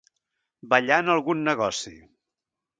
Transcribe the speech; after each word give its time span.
Ballar 0.71 0.97
en 1.05 1.13
algun 1.17 1.45
negoci. 1.51 1.97